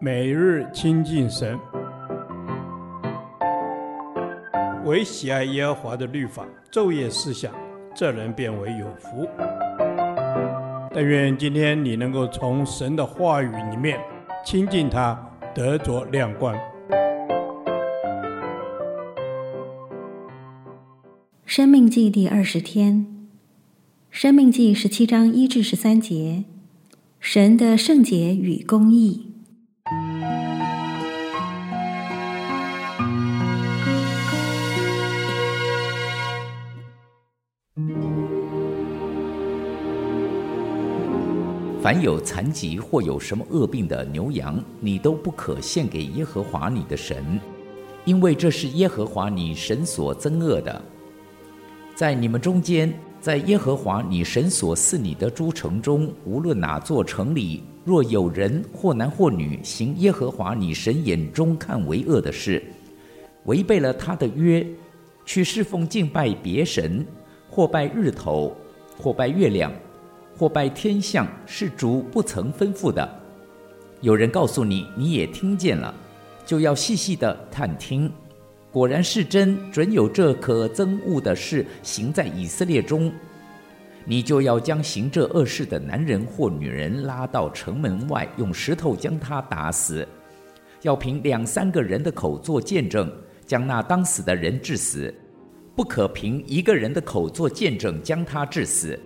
[0.00, 1.58] 每日亲近神，
[4.84, 7.52] 唯喜爱耶和华的律法，昼夜思想，
[7.94, 9.28] 这人便为有福。
[10.92, 13.98] 但愿今天你能够从神的话语里面
[14.44, 15.18] 亲近他，
[15.54, 16.56] 得着亮光。
[21.44, 23.06] 生命记第二十天，
[24.10, 26.44] 生命记十七章一至十三节，
[27.20, 29.33] 神的圣洁与公义。
[41.84, 47.38] 凡有残疾或有什么恶病的牛羊，你都不可献给耶和华你的神，
[48.06, 50.82] 因为这是耶和华你神所憎恶的。
[51.94, 62.64] 在你们中间，在耶和华你神所赐你的诸城中，无论哪座城里，若有人或男或女行耶和华你神眼中看为恶的事，
[63.44, 64.66] 违背了他的约，
[65.26, 67.06] 去侍奉敬拜别神，
[67.50, 68.56] 或拜日头，
[68.96, 69.70] 或拜月亮。
[70.36, 73.08] 或拜天象，是主不曾吩咐的。
[74.00, 75.94] 有人告诉你，你也听见了，
[76.44, 78.10] 就要细细的探听。
[78.70, 83.12] 果然是真，准有这可憎恶的事行在以色列中。
[84.04, 90.06] 你就要将行这恶事的男人或女人拉到城门外，用石头将他打死。
[90.82, 93.10] 要凭两三个人的口做见证，
[93.46, 95.14] 将那当死的人治死，
[95.74, 99.00] 不可凭一个人的口做见证，将他治死。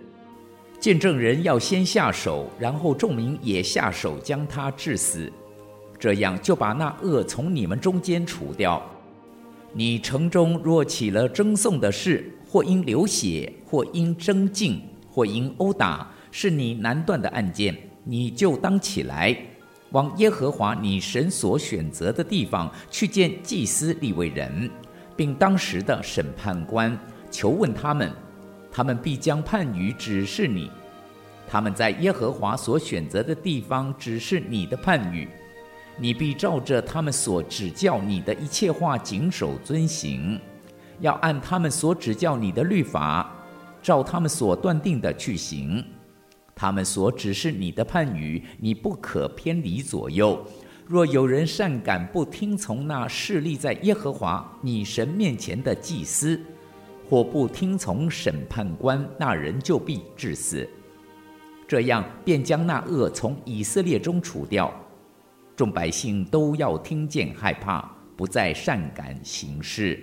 [0.79, 5.29] 见证人要先下手，然后众民也下手将他治死，
[5.99, 8.81] 这样就把那恶从你们中间除掉。
[9.73, 19.35] 你城中若起了争讼的事，或因流血，或因争竞，或因殴打，是你难断的案件，你就当起来，
[19.91, 24.71] 往耶和华你神所选择的地方去见祭司利未人，
[25.17, 26.97] 并当时的审判官，
[27.29, 28.09] 求问他们。
[28.79, 30.71] 他们必将判语指示你，
[31.45, 35.27] 他们在耶和华所选择的地方指示你的判语，
[35.97, 40.39] 你必照着他们所指教你的一切话谨守遵行，
[41.01, 43.29] 要按他们所指教你的律法，
[43.83, 45.83] 照他们所断定的去行。
[46.55, 50.41] 他们所指示你的判语，你不可偏离左右。
[50.87, 56.39] 若有人善敢不听从那侍立在耶和华你神面前的祭司，
[57.09, 60.69] 或不听从审判官，那人就必致死。
[61.67, 64.71] 这样便将那恶从以色列中除掉。
[65.55, 67.83] 众百姓都要听见害怕，
[68.15, 69.99] 不再善感行事。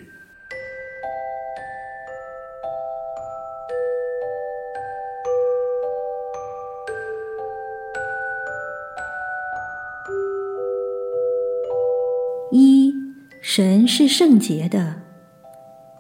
[12.51, 12.93] 一，
[13.41, 15.06] 神是圣洁的。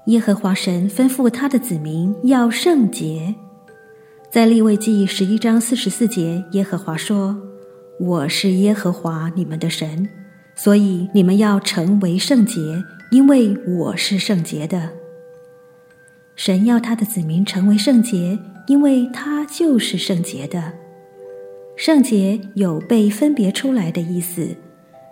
[0.06, 3.34] 耶和华神吩咐他的子民要圣洁，
[4.31, 7.37] 在立位记十一章四十四节，耶和华说
[7.99, 10.09] ：“我是耶和华你们的神，
[10.55, 12.61] 所以你们要成为圣洁，
[13.11, 14.91] 因为我是圣洁的。”
[16.37, 20.72] 神要他的子民成为圣洁，因为他就是圣洁的。
[21.77, 24.55] 圣洁有被分别出来的意思，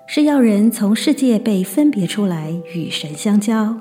[0.07, 3.77] 是要人从世界被分别出来，与神相交。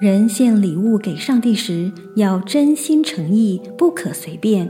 [0.00, 4.68] 人献礼物给上帝时，要真心诚意，不可随便，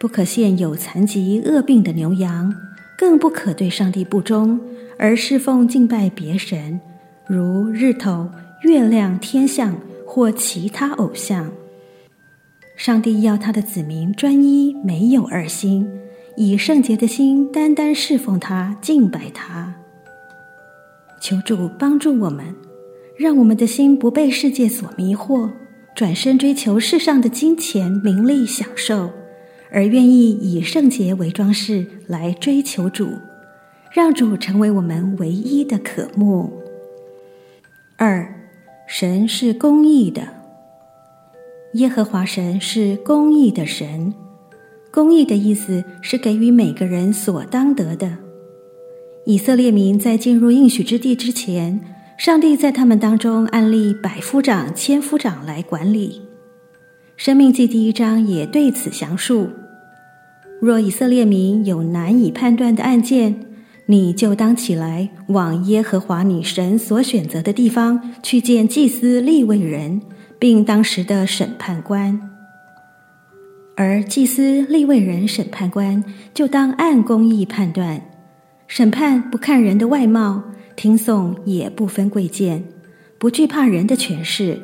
[0.00, 2.52] 不可献有残疾恶病的牛羊，
[2.96, 4.58] 更不可对上帝不忠，
[4.98, 6.80] 而侍奉敬拜别神，
[7.26, 8.30] 如日头、
[8.62, 9.76] 月亮、天象
[10.06, 11.52] 或其他偶像。
[12.76, 15.86] 上帝要他的子民专一，没有二心，
[16.36, 19.74] 以圣洁的心单单侍奉他、敬拜他。
[21.20, 22.46] 求主帮助我们。
[23.16, 25.50] 让我们的心不被世界所迷惑，
[25.94, 29.10] 转身追求世上的金钱、名利、享受，
[29.70, 33.10] 而愿意以圣洁为装饰来追求主，
[33.92, 36.52] 让主成为我们唯一的渴慕。
[37.96, 38.34] 二，
[38.88, 40.22] 神是公义的，
[41.74, 44.12] 耶和华神是公义的神。
[44.92, 48.18] 公义的意思是给予每个人所当得的。
[49.24, 51.80] 以色列民在进入应许之地之前。
[52.16, 56.22] 上帝在他们当中按立百夫长、千夫长来管理。
[57.16, 59.50] 生命记第一章也对此详述：
[60.60, 63.40] 若以色列民有难以判断的案件，
[63.86, 70.00] 你就当起来往耶和华你神所选择的地方去见祭司利未人，
[70.38, 72.30] 并当时的审判官。
[73.76, 78.00] 而祭司利未人审判官就当按公义判断。
[78.68, 80.42] 审判不看人的外貌，
[80.76, 82.64] 听讼也不分贵贱，
[83.18, 84.60] 不惧怕人的权势，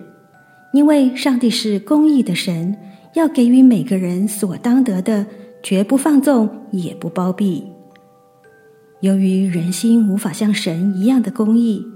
[0.73, 2.77] 因为上帝是公义的神，
[3.15, 5.27] 要给予每个人所当得的，
[5.63, 7.65] 绝不放纵，也不包庇。
[9.01, 11.87] 由于人心无法像神一样的公义，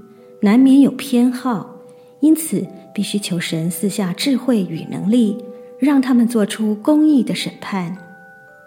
[0.41, 1.77] 难免有偏好，
[2.21, 5.37] 因此必须求神赐下智慧与能力，
[5.79, 7.97] 让他们做出公义的审判。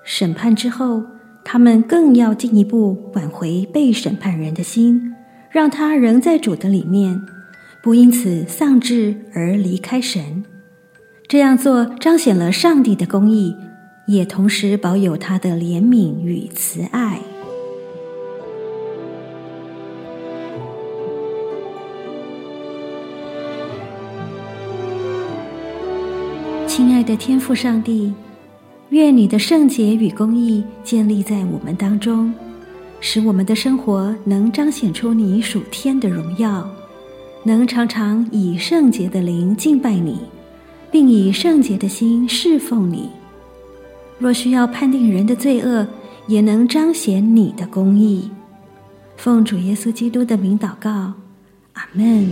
[0.04, 1.04] 审判之后，
[1.44, 5.16] 他们更要进一步挽回被审判人的心，
[5.50, 7.22] 让他仍在主的里面，
[7.82, 10.44] 不因此丧志而离开神。
[11.28, 13.56] 这样做彰显了上帝的公义，
[14.08, 17.20] 也同时保有他的怜悯与慈爱。
[26.66, 28.14] 亲爱的天父上帝，
[28.90, 32.32] 愿你的圣洁与公义建立在我们当中，
[33.00, 36.68] 使我们的生活能彰显出你属天的荣耀，
[37.44, 40.20] 能常常以圣洁的灵敬拜你，
[40.92, 43.10] 并以圣洁的心侍奉你。
[44.18, 45.88] 若需要判定人的罪恶，
[46.28, 48.30] 也能彰显你的公义。
[49.16, 50.90] 奉主耶稣基督的名祷告，
[51.74, 52.28] 阿门。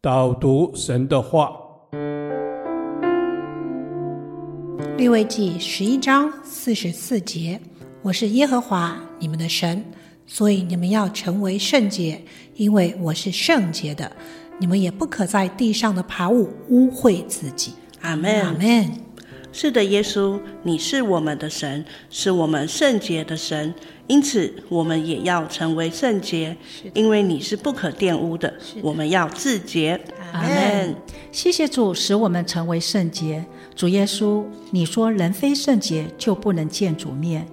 [0.00, 1.50] 导读神的话，
[5.04, 7.60] 利未记十一章四十四节：
[8.00, 9.84] 我是耶和华你们的神，
[10.26, 12.18] 所以你们要成为圣洁，
[12.56, 14.10] 因为我是圣洁的。
[14.58, 17.74] 你们也不可在地上的爬物污秽自己。
[18.00, 18.92] 阿门，阿门。
[19.52, 23.74] 是的，耶稣，你是我们的神，是我们圣洁的神。
[24.06, 26.56] 因此，我们也要成为圣洁，
[26.94, 28.48] 因为你是不可玷污的。
[28.48, 30.00] 的我们要自洁。
[30.32, 30.96] 阿门。
[31.30, 33.44] 谢谢主，使我们成为圣洁。
[33.76, 37.46] 主耶稣，你说人非圣洁就不能见主面。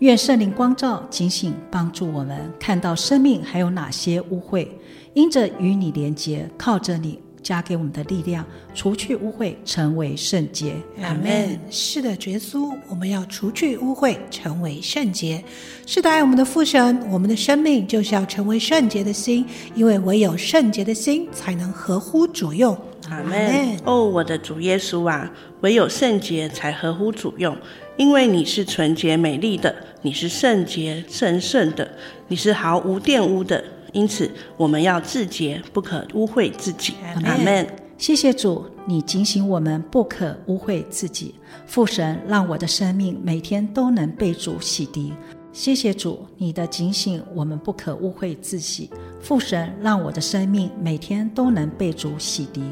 [0.00, 4.66] 愿圣灵光照、警醒，帮助我们看到生命还有哪些污秽，
[5.14, 7.18] 因着与你连结，靠着你。
[7.42, 8.42] 加给我们的力量，
[8.74, 10.76] 除去污秽，成为圣洁。
[11.02, 11.60] 阿门。
[11.70, 15.44] 是的，耶稣，我们要除去污秽，成为圣洁。
[15.84, 19.44] 是的，爱我们的父神，我们的生命就是要成为圣洁的心，
[19.74, 22.74] 因为唯有圣洁的心才能合乎主用。
[23.16, 23.76] 阿门。
[23.84, 25.30] 哦，我的主耶稣啊，
[25.60, 27.56] 唯有圣洁才合乎主用，
[27.96, 31.88] 因为你是纯洁美丽的，你是圣洁神圣的，
[32.28, 33.62] 你是毫无玷污的。
[33.92, 36.94] 因此，我们要自洁，不可污秽自己。
[37.24, 37.66] 阿门。
[37.96, 41.36] 谢谢主，你警醒我们不可污秽自己。
[41.64, 45.12] 父神，让我的生命每天都能被主洗涤。
[45.52, 48.90] 谢谢主，你的警醒我们不可污秽自己。
[49.20, 52.62] 父神，让我的生命每天都能被主洗涤，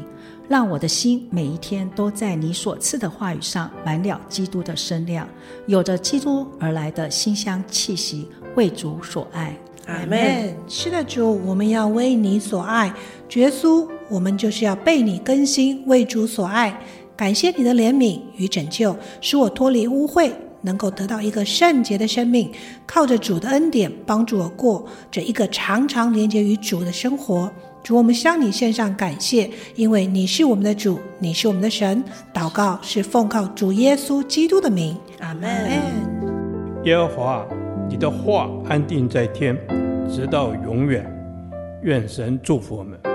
[0.49, 5.27] 让我的心每一天都在你所赐的话语上满了基督的身量，
[5.67, 9.55] 有着基督而来的馨香气息，为主所爱。
[9.87, 10.55] 阿门。
[10.67, 12.93] 是的，主，我们要为你所爱。
[13.33, 16.77] 耶稣，我们就是要被你更新，为主所爱。
[17.15, 20.31] 感谢你的怜悯与拯救，使我脱离污秽，
[20.61, 22.51] 能够得到一个圣洁的生命。
[22.85, 27.51] 靠着主的恩典，帮助我过这一个常常连接于主的生活。
[27.83, 32.01] 主，我们向你献上感谢，因为你是我们的主，你是我们的神。
[32.33, 34.97] 祷告是奉靠主耶稣基督的名。
[35.19, 35.69] 阿门。
[36.85, 37.45] 耶和华。
[37.89, 39.55] 你的话安定在天，
[40.09, 41.05] 直到永远。
[41.83, 43.12] 愿神祝福我们。